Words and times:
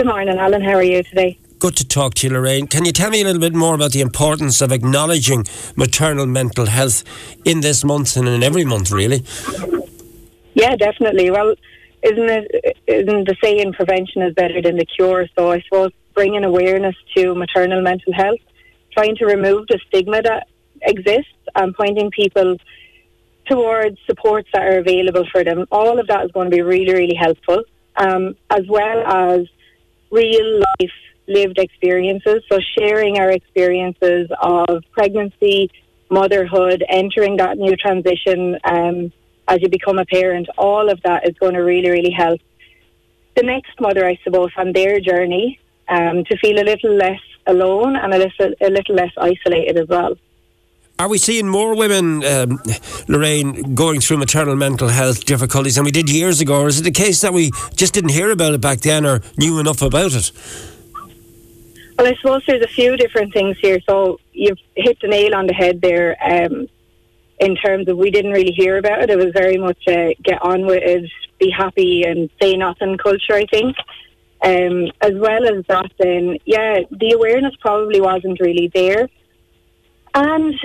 Good 0.00 0.06
morning, 0.06 0.38
Alan. 0.38 0.62
How 0.62 0.76
are 0.76 0.82
you 0.82 1.02
today? 1.02 1.38
Good 1.58 1.76
to 1.76 1.86
talk 1.86 2.14
to 2.14 2.26
you, 2.26 2.32
Lorraine. 2.32 2.66
Can 2.66 2.86
you 2.86 2.90
tell 2.90 3.10
me 3.10 3.20
a 3.20 3.24
little 3.26 3.38
bit 3.38 3.52
more 3.52 3.74
about 3.74 3.92
the 3.92 4.00
importance 4.00 4.62
of 4.62 4.72
acknowledging 4.72 5.44
maternal 5.76 6.24
mental 6.24 6.64
health 6.64 7.04
in 7.44 7.60
this 7.60 7.84
month 7.84 8.16
and 8.16 8.26
in 8.26 8.42
every 8.42 8.64
month, 8.64 8.90
really? 8.90 9.22
Yeah, 10.54 10.74
definitely. 10.76 11.30
Well, 11.30 11.54
isn't 12.02 12.30
it? 12.30 12.78
Isn't 12.86 13.28
the 13.28 13.36
saying 13.44 13.74
prevention 13.74 14.22
is 14.22 14.32
better 14.32 14.62
than 14.62 14.78
the 14.78 14.86
cure? 14.86 15.28
So 15.38 15.52
I 15.52 15.60
suppose 15.60 15.90
bringing 16.14 16.44
awareness 16.44 16.96
to 17.18 17.34
maternal 17.34 17.82
mental 17.82 18.14
health, 18.14 18.40
trying 18.94 19.16
to 19.16 19.26
remove 19.26 19.66
the 19.66 19.78
stigma 19.88 20.22
that 20.22 20.48
exists, 20.80 21.44
and 21.54 21.74
pointing 21.74 22.10
people 22.10 22.56
towards 23.50 23.98
supports 24.06 24.48
that 24.54 24.62
are 24.62 24.78
available 24.78 25.26
for 25.30 25.44
them. 25.44 25.66
All 25.70 26.00
of 26.00 26.06
that 26.06 26.24
is 26.24 26.32
going 26.32 26.50
to 26.50 26.56
be 26.56 26.62
really, 26.62 26.94
really 26.94 27.16
helpful, 27.16 27.64
um, 27.96 28.34
as 28.48 28.66
well 28.66 29.04
as 29.06 29.46
real 30.10 30.60
life 30.60 30.90
lived 31.28 31.58
experiences. 31.58 32.42
So 32.50 32.58
sharing 32.78 33.18
our 33.18 33.30
experiences 33.30 34.28
of 34.42 34.82
pregnancy, 34.92 35.70
motherhood, 36.10 36.84
entering 36.88 37.36
that 37.36 37.56
new 37.56 37.76
transition 37.76 38.58
um, 38.64 39.12
as 39.46 39.62
you 39.62 39.68
become 39.68 39.98
a 39.98 40.04
parent, 40.06 40.48
all 40.58 40.90
of 40.90 41.00
that 41.02 41.28
is 41.28 41.36
going 41.38 41.54
to 41.54 41.60
really, 41.60 41.90
really 41.90 42.10
help 42.10 42.40
the 43.36 43.42
next 43.42 43.80
mother, 43.80 44.04
I 44.06 44.18
suppose, 44.24 44.50
on 44.56 44.72
their 44.72 45.00
journey 45.00 45.58
um, 45.88 46.24
to 46.24 46.36
feel 46.38 46.60
a 46.60 46.64
little 46.64 46.94
less 46.94 47.20
alone 47.46 47.96
and 47.96 48.12
a 48.12 48.18
little, 48.18 48.52
a 48.60 48.70
little 48.70 48.94
less 48.94 49.12
isolated 49.16 49.78
as 49.78 49.88
well. 49.88 50.16
Are 51.00 51.08
we 51.08 51.16
seeing 51.16 51.48
more 51.48 51.74
women, 51.74 52.22
um, 52.24 52.60
Lorraine, 53.08 53.74
going 53.74 54.02
through 54.02 54.18
maternal 54.18 54.54
mental 54.54 54.88
health 54.88 55.24
difficulties 55.24 55.76
than 55.76 55.84
we 55.86 55.90
did 55.90 56.10
years 56.10 56.42
ago? 56.42 56.60
Or 56.60 56.68
is 56.68 56.78
it 56.78 56.82
the 56.82 56.90
case 56.90 57.22
that 57.22 57.32
we 57.32 57.52
just 57.74 57.94
didn't 57.94 58.10
hear 58.10 58.30
about 58.30 58.52
it 58.52 58.60
back 58.60 58.80
then 58.80 59.06
or 59.06 59.22
knew 59.38 59.58
enough 59.58 59.80
about 59.80 60.12
it? 60.12 60.30
Well, 61.96 62.06
I 62.06 62.14
suppose 62.16 62.42
there's 62.46 62.62
a 62.62 62.68
few 62.68 62.98
different 62.98 63.32
things 63.32 63.56
here. 63.62 63.80
So 63.88 64.20
you've 64.34 64.58
hit 64.76 64.98
the 65.00 65.08
nail 65.08 65.34
on 65.34 65.46
the 65.46 65.54
head 65.54 65.80
there 65.80 66.18
um, 66.22 66.68
in 67.38 67.56
terms 67.56 67.88
of 67.88 67.96
we 67.96 68.10
didn't 68.10 68.32
really 68.32 68.52
hear 68.52 68.76
about 68.76 69.02
it. 69.02 69.08
It 69.08 69.16
was 69.16 69.32
very 69.32 69.56
much 69.56 69.78
a 69.88 70.14
get 70.22 70.42
on 70.42 70.66
with 70.66 70.82
it, 70.82 71.10
be 71.38 71.50
happy 71.50 72.02
and 72.02 72.28
say 72.42 72.58
nothing 72.58 72.98
culture, 72.98 73.36
I 73.36 73.46
think. 73.46 73.74
Um, 74.42 74.90
as 75.00 75.14
well 75.14 75.46
as 75.46 75.64
that, 75.68 75.92
then, 75.98 76.36
yeah, 76.44 76.80
the 76.90 77.12
awareness 77.12 77.54
probably 77.58 78.02
wasn't 78.02 78.38
really 78.38 78.70
there. 78.74 79.08
And 80.12 80.60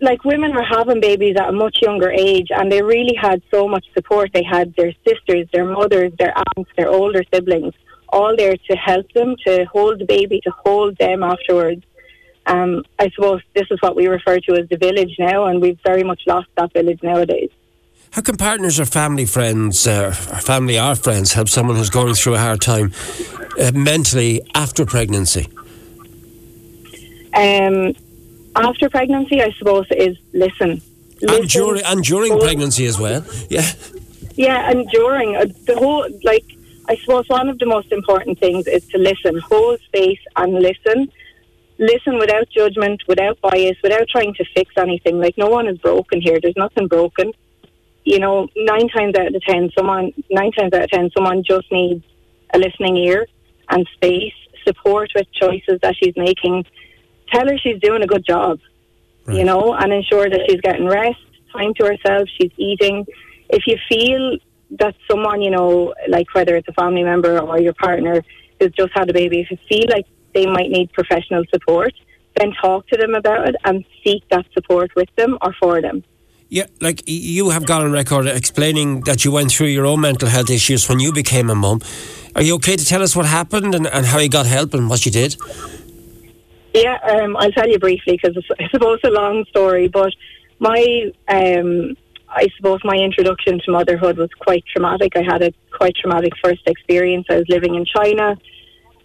like 0.00 0.24
women 0.24 0.54
were 0.54 0.64
having 0.64 1.00
babies 1.00 1.36
at 1.38 1.48
a 1.48 1.52
much 1.52 1.78
younger 1.82 2.10
age 2.10 2.48
and 2.50 2.70
they 2.70 2.82
really 2.82 3.14
had 3.14 3.42
so 3.50 3.68
much 3.68 3.86
support. 3.94 4.30
They 4.32 4.42
had 4.42 4.74
their 4.76 4.92
sisters, 5.06 5.46
their 5.52 5.64
mothers, 5.64 6.12
their 6.18 6.34
aunts, 6.36 6.70
their 6.76 6.88
older 6.88 7.22
siblings, 7.32 7.74
all 8.08 8.34
there 8.36 8.56
to 8.56 8.76
help 8.76 9.10
them, 9.12 9.36
to 9.46 9.64
hold 9.66 10.00
the 10.00 10.06
baby, 10.06 10.40
to 10.44 10.50
hold 10.64 10.96
them 10.98 11.22
afterwards. 11.22 11.82
Um, 12.46 12.84
I 12.98 13.10
suppose 13.10 13.42
this 13.54 13.66
is 13.70 13.78
what 13.80 13.94
we 13.94 14.06
refer 14.06 14.40
to 14.40 14.52
as 14.54 14.68
the 14.68 14.76
village 14.76 15.14
now, 15.18 15.44
and 15.44 15.60
we've 15.60 15.78
very 15.84 16.02
much 16.02 16.22
lost 16.26 16.48
that 16.56 16.72
village 16.72 17.00
nowadays. 17.02 17.50
How 18.12 18.22
can 18.22 18.36
partners 18.36 18.80
or 18.80 18.86
family 18.86 19.26
friends, 19.26 19.86
uh, 19.86 20.08
or 20.08 20.40
family 20.40 20.78
or 20.78 20.96
friends, 20.96 21.34
help 21.34 21.48
someone 21.48 21.76
who's 21.76 21.90
going 21.90 22.14
through 22.14 22.34
a 22.34 22.38
hard 22.38 22.60
time 22.60 22.92
uh, 23.60 23.70
mentally 23.72 24.40
after 24.54 24.84
pregnancy? 24.84 25.48
Um, 27.34 27.94
after 28.56 28.88
pregnancy, 28.90 29.42
I 29.42 29.52
suppose, 29.52 29.86
is 29.90 30.16
listen. 30.32 30.80
listen 31.20 31.40
and 31.40 31.48
during, 31.48 31.84
and 31.84 32.04
during 32.04 32.38
pregnancy 32.38 32.86
as 32.86 32.98
well. 32.98 33.24
Yeah. 33.48 33.70
Yeah, 34.34 34.70
and 34.70 34.88
during 34.90 35.36
uh, 35.36 35.46
the 35.66 35.76
whole, 35.76 36.08
like, 36.24 36.44
I 36.88 36.96
suppose 36.96 37.28
one 37.28 37.48
of 37.48 37.58
the 37.58 37.66
most 37.66 37.92
important 37.92 38.38
things 38.38 38.66
is 38.66 38.86
to 38.88 38.98
listen, 38.98 39.38
hold 39.38 39.80
space 39.80 40.20
and 40.36 40.54
listen. 40.54 41.10
Listen 41.78 42.18
without 42.18 42.48
judgment, 42.50 43.02
without 43.08 43.40
bias, 43.40 43.76
without 43.82 44.08
trying 44.08 44.34
to 44.34 44.44
fix 44.54 44.72
anything. 44.76 45.18
Like, 45.18 45.36
no 45.38 45.48
one 45.48 45.66
is 45.66 45.78
broken 45.78 46.20
here. 46.20 46.38
There's 46.40 46.56
nothing 46.56 46.88
broken. 46.88 47.32
You 48.04 48.18
know, 48.18 48.48
nine 48.56 48.88
times 48.88 49.14
out 49.16 49.34
of 49.34 49.42
ten, 49.42 49.70
someone, 49.76 50.12
nine 50.30 50.52
times 50.52 50.72
out 50.72 50.84
of 50.84 50.90
ten, 50.90 51.10
someone 51.14 51.42
just 51.44 51.70
needs 51.70 52.04
a 52.52 52.58
listening 52.58 52.96
ear 52.96 53.26
and 53.68 53.86
space, 53.94 54.34
support 54.64 55.10
with 55.14 55.30
choices 55.32 55.78
that 55.82 55.96
she's 55.96 56.16
making 56.16 56.64
tell 57.32 57.46
her 57.46 57.58
she's 57.58 57.80
doing 57.80 58.02
a 58.02 58.06
good 58.06 58.24
job, 58.26 58.58
right. 59.26 59.36
you 59.36 59.44
know, 59.44 59.74
and 59.74 59.92
ensure 59.92 60.28
that 60.28 60.40
she's 60.48 60.60
getting 60.60 60.86
rest, 60.86 61.18
time 61.52 61.74
to 61.74 61.86
herself, 61.86 62.28
she's 62.40 62.52
eating. 62.56 63.06
If 63.48 63.66
you 63.66 63.76
feel 63.88 64.38
that 64.78 64.94
someone, 65.10 65.42
you 65.42 65.50
know, 65.50 65.94
like 66.08 66.32
whether 66.34 66.56
it's 66.56 66.68
a 66.68 66.72
family 66.72 67.02
member 67.02 67.38
or 67.38 67.58
your 67.58 67.74
partner 67.74 68.22
who's 68.58 68.72
just 68.72 68.92
had 68.94 69.10
a 69.10 69.12
baby, 69.12 69.40
if 69.40 69.50
you 69.50 69.58
feel 69.68 69.86
like 69.90 70.06
they 70.34 70.46
might 70.46 70.70
need 70.70 70.92
professional 70.92 71.44
support, 71.52 71.92
then 72.36 72.52
talk 72.60 72.86
to 72.88 72.96
them 72.96 73.14
about 73.14 73.48
it 73.48 73.56
and 73.64 73.84
seek 74.04 74.22
that 74.30 74.46
support 74.52 74.94
with 74.94 75.08
them 75.16 75.36
or 75.42 75.54
for 75.60 75.82
them. 75.82 76.04
Yeah, 76.48 76.66
like 76.80 77.02
you 77.06 77.50
have 77.50 77.64
got 77.64 77.82
on 77.82 77.92
record 77.92 78.26
explaining 78.26 79.02
that 79.02 79.24
you 79.24 79.30
went 79.30 79.52
through 79.52 79.68
your 79.68 79.86
own 79.86 80.00
mental 80.00 80.28
health 80.28 80.50
issues 80.50 80.88
when 80.88 80.98
you 80.98 81.12
became 81.12 81.48
a 81.48 81.54
mum. 81.54 81.80
Are 82.34 82.42
you 82.42 82.56
okay 82.56 82.76
to 82.76 82.84
tell 82.84 83.02
us 83.02 83.14
what 83.14 83.26
happened 83.26 83.74
and, 83.74 83.86
and 83.86 84.06
how 84.06 84.18
you 84.18 84.28
got 84.28 84.46
help 84.46 84.74
and 84.74 84.88
what 84.90 85.06
you 85.06 85.12
did? 85.12 85.36
Yeah, 86.74 86.98
um, 87.02 87.36
I'll 87.36 87.50
tell 87.50 87.68
you 87.68 87.78
briefly 87.78 88.18
because 88.22 88.36
I 88.58 88.68
suppose 88.70 89.00
it's 89.02 89.08
a 89.08 89.10
long 89.10 89.44
story. 89.48 89.88
But 89.88 90.12
my, 90.58 91.10
um, 91.28 91.96
I 92.28 92.46
suppose 92.56 92.80
my 92.84 92.94
introduction 92.94 93.60
to 93.64 93.72
motherhood 93.72 94.16
was 94.16 94.30
quite 94.38 94.64
traumatic. 94.72 95.16
I 95.16 95.22
had 95.22 95.42
a 95.42 95.52
quite 95.76 95.96
traumatic 95.96 96.32
first 96.42 96.62
experience. 96.66 97.26
I 97.28 97.36
was 97.36 97.48
living 97.48 97.74
in 97.74 97.84
China, 97.84 98.36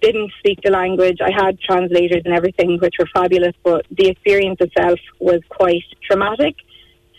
didn't 0.00 0.32
speak 0.40 0.60
the 0.62 0.70
language. 0.70 1.18
I 1.20 1.30
had 1.30 1.60
translators 1.60 2.22
and 2.24 2.34
everything, 2.34 2.78
which 2.80 2.96
were 2.98 3.08
fabulous, 3.14 3.54
but 3.62 3.86
the 3.90 4.08
experience 4.08 4.58
itself 4.60 4.98
was 5.20 5.40
quite 5.48 5.84
traumatic. 6.02 6.56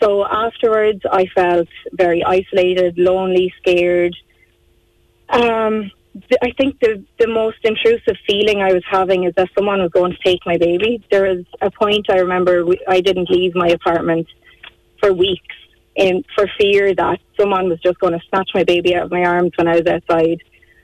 So 0.02 0.26
afterwards, 0.26 1.00
I 1.10 1.24
felt 1.34 1.68
very 1.92 2.22
isolated, 2.22 2.98
lonely, 2.98 3.54
scared. 3.62 4.14
Um, 5.30 5.90
I 6.42 6.52
think 6.56 6.78
the 6.80 7.04
the 7.18 7.26
most 7.26 7.58
intrusive 7.64 8.16
feeling 8.26 8.62
I 8.62 8.72
was 8.72 8.84
having 8.88 9.24
is 9.24 9.34
that 9.36 9.48
someone 9.56 9.80
was 9.82 9.90
going 9.90 10.12
to 10.12 10.18
take 10.24 10.40
my 10.46 10.56
baby. 10.56 11.04
There 11.10 11.24
was 11.28 11.44
a 11.60 11.70
point 11.70 12.06
I 12.08 12.18
remember 12.18 12.64
I 12.88 13.00
didn't 13.00 13.30
leave 13.30 13.54
my 13.54 13.68
apartment 13.68 14.28
for 15.00 15.12
weeks 15.12 15.54
in 15.96 16.24
for 16.34 16.46
fear 16.58 16.94
that 16.94 17.20
someone 17.38 17.68
was 17.68 17.80
just 17.80 17.98
going 17.98 18.12
to 18.12 18.20
snatch 18.28 18.50
my 18.54 18.64
baby 18.64 18.94
out 18.94 19.04
of 19.06 19.10
my 19.10 19.24
arms 19.24 19.52
when 19.56 19.68
I 19.68 19.76
was 19.76 19.86
outside. 19.86 20.42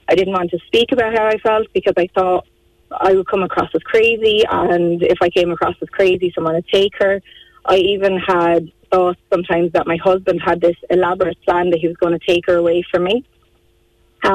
I 0.09 0.15
didn't 0.15 0.33
want 0.33 0.51
to 0.51 0.59
speak 0.67 0.91
about 0.91 1.17
how 1.17 1.27
I 1.27 1.39
felt 1.39 1.69
because 1.73 1.95
I 1.97 2.09
thought 2.15 2.47
I 2.91 3.13
would 3.13 3.29
come 3.29 3.45
across 3.45 3.71
as 3.75 3.83
crazy, 3.83 4.43
and 4.51 5.01
if 5.03 5.19
I 5.21 5.31
came 5.31 5.53
across 5.53 5.77
as 5.81 5.89
crazy, 5.91 6.33
someone 6.35 6.55
would 6.55 6.67
take 6.69 6.93
her. 6.99 7.23
I 7.65 7.77
even 7.77 8.19
had 8.19 8.73
thoughts 8.91 9.21
sometimes 9.33 9.71
that 9.73 9.87
my 9.87 9.97
husband 10.03 10.41
had 10.45 10.61
this 10.61 10.77
elaborate 10.89 11.41
plan 11.43 11.71
that 11.71 11.79
he 11.79 11.87
was 11.87 11.97
going 11.99 12.19
to 12.19 12.27
take 12.27 12.47
her 12.47 12.57
away 12.57 12.85
from 12.91 13.05
me. 13.05 13.25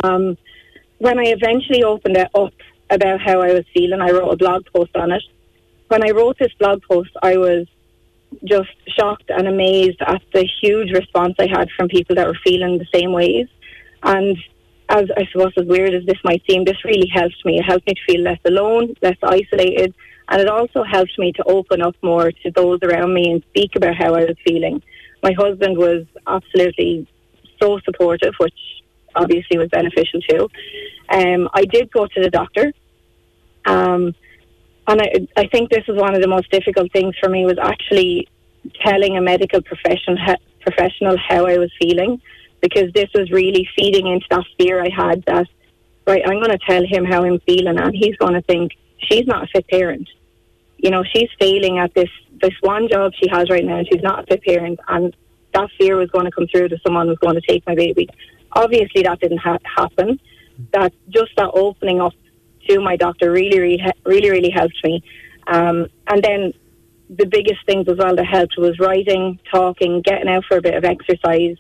Um, 0.04 0.38
when 1.00 1.20
I 1.20 1.26
eventually 1.26 1.84
opened 1.84 2.18
it 2.18 2.30
up 2.36 2.54
about 2.90 3.22
how 3.22 3.42
I 3.42 3.54
was 3.54 3.66
feeling, 3.74 4.02
I 4.02 4.12
wrote 4.12 4.32
a 4.32 4.38
blog 4.38 4.66
post 4.74 4.96
on 4.96 5.12
it. 5.12 5.24
When 5.88 6.04
I 6.04 6.12
wrote 6.12 6.38
this 6.40 6.54
blog 6.60 6.82
post, 6.84 7.12
I 7.22 7.38
was 7.38 7.68
just 8.44 8.70
shocked 8.98 9.30
and 9.30 9.48
amazed 9.48 10.02
at 10.02 10.22
the 10.34 10.48
huge 10.62 10.92
response 10.92 11.36
I 11.40 11.48
had 11.48 11.70
from 11.72 11.88
people 11.88 12.16
that 12.16 12.28
were 12.28 12.38
feeling 12.44 12.78
the 12.78 12.88
same 12.94 13.12
ways. 13.12 13.48
And 14.04 14.38
as 14.90 15.06
I 15.18 15.26
suppose, 15.32 15.54
as 15.58 15.66
weird 15.66 15.94
as 15.94 16.06
this 16.06 16.20
might 16.24 16.44
seem, 16.50 16.64
this 16.64 16.84
really 16.86 17.08
helped 17.08 17.44
me. 17.46 17.60
It 17.60 17.64
helped 17.66 17.88
me 17.88 17.94
to 17.94 18.14
feel 18.14 18.22
less 18.22 18.40
alone, 18.46 18.96
less 19.02 19.18
isolated, 19.24 19.94
and 20.30 20.42
it 20.42 20.48
also 20.48 20.84
helped 20.84 21.18
me 21.18 21.32
to 21.34 21.44
open 21.44 21.82
up 21.82 21.96
more 22.02 22.32
to 22.32 22.52
those 22.52 22.80
around 22.84 23.14
me 23.14 23.32
and 23.32 23.44
speak 23.50 23.76
about 23.76 23.96
how 23.96 24.14
I 24.16 24.26
was 24.26 24.38
feeling. 24.46 24.82
My 25.24 25.34
husband 25.34 25.78
was 25.78 26.06
absolutely 26.28 27.08
so 27.62 27.80
supportive, 27.80 28.34
which 28.40 28.54
obviously 29.16 29.58
was 29.58 29.70
beneficial 29.70 30.22
too. 30.22 30.50
Um, 31.09 31.50
I 31.53 31.66
did 31.66 31.92
go 31.92 32.08
to 32.08 32.22
the 32.22 32.30
doctor, 32.30 32.72
um, 33.66 34.16
and 34.88 35.02
I, 35.02 35.28
I 35.38 35.47
think 35.47 35.70
this 35.70 35.85
was 35.88 35.97
one 35.97 36.16
of 36.16 36.22
the 36.22 36.28
most 36.28 36.50
difficult 36.52 36.91
things 36.91 37.16
for 37.22 37.29
me 37.29 37.46
was 37.46 37.58
actually 37.62 38.28
telling 38.84 39.17
a 39.17 39.22
medical 39.22 39.62
profession, 39.62 40.17
professional 40.62 41.17
how 41.17 41.46
I 41.46 41.58
was 41.58 41.72
feeling, 41.79 42.22
because 42.62 42.91
this 42.94 43.09
was 43.14 43.32
really 43.32 43.67
feeding 43.76 44.08
into 44.08 44.26
that 44.32 44.46
fear 44.58 44.84
I 44.84 44.90
had 44.90 45.23
that 45.26 45.47
right, 46.08 46.22
I'm 46.26 46.40
going 46.40 46.52
to 46.52 46.66
tell 46.66 46.85
him 46.85 47.06
how 47.06 47.23
I'm 47.23 47.40
feeling, 47.41 47.79
and 47.79 47.96
he's 47.96 48.16
going 48.17 48.34
to 48.34 48.41
think 48.41 48.73
she's 49.00 49.26
not 49.26 49.44
a 49.44 49.47
fit 49.47 49.67
parent. 49.67 50.08
You 50.78 50.91
know, 50.91 51.03
she's 51.03 51.29
failing 51.40 51.79
at 51.79 51.94
this 51.94 52.09
this 52.41 52.53
one 52.62 52.88
job 52.90 53.14
she 53.16 53.29
has 53.29 53.50
right 53.50 53.64
now, 53.64 53.78
and 53.78 53.88
she's 53.91 54.03
not 54.03 54.23
a 54.23 54.28
fit 54.28 54.44
parent, 54.44 54.79
and 54.88 55.16
that 55.53 55.70
fear 55.78 55.96
was 55.96 56.09
going 56.12 56.26
to 56.26 56.32
come 56.32 56.47
through 56.47 56.70
that 56.70 56.82
someone 56.85 57.08
was 57.08 57.17
going 57.20 57.35
to 57.35 57.41
take 57.41 57.66
my 57.66 57.76
baby. 57.76 58.09
Obviously, 58.55 59.03
that 59.03 59.19
didn't 59.19 59.40
ha- 59.40 59.59
happen. 59.63 60.19
That 60.72 60.93
just 61.09 61.35
that 61.37 61.52
opening 61.53 62.02
up 62.02 62.13
to 62.69 62.79
my 62.79 62.96
doctor 62.96 63.31
really, 63.31 63.59
really, 63.59 63.84
really, 64.05 64.29
really 64.29 64.49
helped 64.49 64.81
me. 64.84 65.03
Um, 65.47 65.87
and 66.07 66.23
then 66.23 66.53
the 67.09 67.25
biggest 67.25 67.66
things 67.66 67.87
as 67.87 67.97
well 67.97 68.16
that 68.16 68.25
helped 68.25 68.57
was 68.57 68.79
writing, 68.79 69.40
talking, 69.52 70.02
getting 70.02 70.29
out 70.29 70.46
for 70.46 70.57
a 70.57 70.61
bit 70.61 70.73
of 70.73 70.84
exercise, 70.84 71.57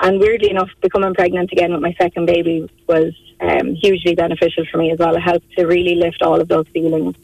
And 0.00 0.20
weirdly 0.20 0.50
enough, 0.50 0.70
becoming 0.80 1.14
pregnant 1.14 1.50
again 1.52 1.72
with 1.72 1.80
my 1.80 1.94
second 2.00 2.26
baby 2.26 2.68
was 2.88 3.12
um, 3.40 3.74
hugely 3.74 4.14
beneficial 4.14 4.64
for 4.70 4.78
me 4.78 4.90
as 4.90 4.98
well. 4.98 5.16
It 5.16 5.20
helped 5.20 5.50
to 5.56 5.66
really 5.66 5.94
lift 5.94 6.22
all 6.22 6.40
of 6.40 6.48
those 6.48 6.66
feelings. 6.68 7.16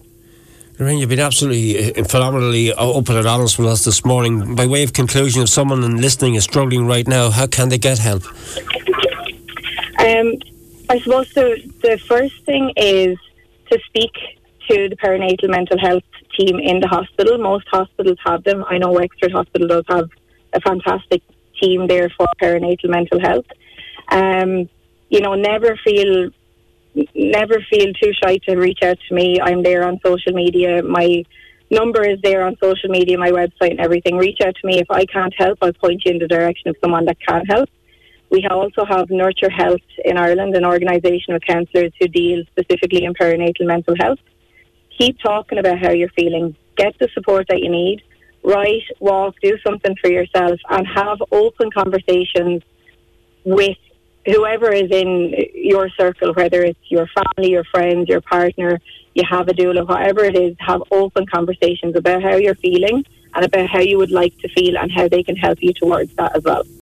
Lorraine, 0.78 0.98
you've 0.98 1.10
been 1.10 1.20
absolutely 1.20 1.94
uh, 1.94 2.04
phenomenally 2.04 2.72
open 2.72 3.16
and 3.16 3.26
honest 3.26 3.58
with 3.58 3.68
us 3.68 3.84
this 3.84 4.04
morning. 4.04 4.54
By 4.54 4.66
way 4.66 4.82
of 4.82 4.92
conclusion, 4.94 5.42
if 5.42 5.50
someone 5.50 5.84
in 5.84 6.00
listening 6.00 6.36
is 6.36 6.44
struggling 6.44 6.86
right 6.86 7.06
now, 7.06 7.30
how 7.30 7.46
can 7.46 7.68
they 7.68 7.78
get 7.78 7.98
help? 7.98 8.22
Um, 10.10 10.34
I 10.88 10.98
suppose 10.98 11.32
the, 11.34 11.72
the 11.82 11.98
first 11.98 12.44
thing 12.44 12.72
is 12.76 13.16
to 13.70 13.78
speak 13.86 14.12
to 14.68 14.88
the 14.88 14.96
perinatal 14.96 15.48
mental 15.48 15.78
health 15.78 16.02
team 16.36 16.58
in 16.58 16.80
the 16.80 16.88
hospital. 16.88 17.38
Most 17.38 17.66
hospitals 17.70 18.18
have 18.24 18.42
them. 18.44 18.64
I 18.68 18.78
know 18.78 18.92
Wexford 18.92 19.32
Hospital 19.32 19.68
does 19.68 19.84
have 19.88 20.08
a 20.52 20.60
fantastic 20.60 21.22
team 21.60 21.86
there 21.86 22.08
for 22.16 22.26
perinatal 22.42 22.88
mental 22.88 23.20
health. 23.20 23.46
Um, 24.08 24.68
you 25.10 25.20
know, 25.20 25.34
never 25.34 25.76
feel 25.84 26.30
never 27.14 27.60
feel 27.70 27.92
too 28.02 28.12
shy 28.20 28.38
to 28.48 28.56
reach 28.56 28.80
out 28.82 28.98
to 29.08 29.14
me. 29.14 29.40
I'm 29.40 29.62
there 29.62 29.84
on 29.86 30.00
social 30.04 30.32
media. 30.32 30.82
My 30.82 31.24
number 31.70 32.02
is 32.02 32.18
there 32.22 32.44
on 32.44 32.56
social 32.60 32.90
media, 32.90 33.16
my 33.16 33.30
website, 33.30 33.70
and 33.70 33.80
everything. 33.80 34.16
Reach 34.16 34.40
out 34.44 34.56
to 34.56 34.66
me 34.66 34.80
if 34.80 34.90
I 34.90 35.04
can't 35.06 35.34
help. 35.38 35.58
I'll 35.62 35.72
point 35.72 36.02
you 36.04 36.12
in 36.12 36.18
the 36.18 36.26
direction 36.26 36.68
of 36.68 36.76
someone 36.82 37.04
that 37.04 37.18
can 37.20 37.44
help. 37.46 37.68
We 38.30 38.46
also 38.46 38.84
have 38.84 39.10
Nurture 39.10 39.50
Health 39.50 39.80
in 40.04 40.16
Ireland, 40.16 40.54
an 40.54 40.64
organisation 40.64 41.34
of 41.34 41.42
counsellors 41.42 41.92
who 41.98 42.06
deal 42.06 42.44
specifically 42.52 43.04
in 43.04 43.12
perinatal 43.14 43.66
mental 43.66 43.96
health. 43.98 44.20
Keep 44.96 45.18
talking 45.20 45.58
about 45.58 45.80
how 45.80 45.90
you're 45.90 46.10
feeling. 46.10 46.54
Get 46.76 46.96
the 47.00 47.08
support 47.12 47.46
that 47.48 47.60
you 47.60 47.70
need. 47.70 48.02
Write, 48.44 48.84
walk, 49.00 49.34
do 49.42 49.58
something 49.66 49.96
for 50.00 50.10
yourself, 50.10 50.60
and 50.68 50.86
have 50.86 51.18
open 51.32 51.70
conversations 51.72 52.62
with 53.44 53.76
whoever 54.26 54.72
is 54.72 54.90
in 54.90 55.34
your 55.54 55.90
circle, 55.90 56.32
whether 56.34 56.62
it's 56.62 56.78
your 56.88 57.08
family, 57.08 57.50
your 57.50 57.64
friends, 57.64 58.08
your 58.08 58.20
partner, 58.20 58.78
you 59.14 59.24
have 59.28 59.48
a 59.48 59.52
doula, 59.52 59.86
whatever 59.86 60.24
it 60.24 60.36
is, 60.36 60.54
have 60.60 60.82
open 60.92 61.26
conversations 61.26 61.96
about 61.96 62.22
how 62.22 62.36
you're 62.36 62.54
feeling 62.54 63.04
and 63.34 63.44
about 63.44 63.68
how 63.68 63.80
you 63.80 63.98
would 63.98 64.10
like 64.10 64.36
to 64.38 64.48
feel 64.48 64.78
and 64.78 64.92
how 64.92 65.08
they 65.08 65.22
can 65.22 65.36
help 65.36 65.58
you 65.60 65.72
towards 65.72 66.14
that 66.14 66.36
as 66.36 66.42
well. 66.44 66.62